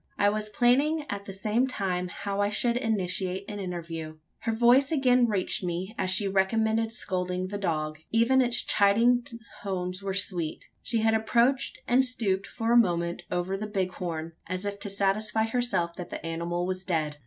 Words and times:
I 0.17 0.29
was 0.31 0.49
planning, 0.49 1.05
at 1.11 1.25
the 1.27 1.31
same 1.33 1.67
time, 1.67 2.07
how 2.07 2.41
I 2.41 2.49
should 2.49 2.75
initiate 2.75 3.45
an 3.47 3.59
interview. 3.59 4.17
Her 4.39 4.51
voice 4.51 4.91
again 4.91 5.27
reached 5.27 5.63
me, 5.63 5.93
as 5.95 6.09
she 6.09 6.27
recommenced 6.27 6.95
scolding 6.95 7.49
the 7.49 7.59
dog: 7.59 7.99
even 8.11 8.41
its 8.41 8.63
chiding 8.63 9.23
tones 9.61 10.01
were 10.01 10.15
sweet. 10.15 10.65
She 10.81 11.01
had 11.01 11.13
approached, 11.13 11.81
and 11.87 12.03
stooped 12.03 12.47
for 12.47 12.71
a 12.71 12.77
moment 12.77 13.21
over 13.29 13.55
the 13.55 13.67
bighorn, 13.67 14.31
as 14.47 14.65
if 14.65 14.79
to 14.79 14.89
satisfy 14.89 15.43
herself 15.43 15.93
that 15.97 16.09
the 16.09 16.25
animal 16.25 16.65
was 16.65 16.83
dead. 16.83 17.17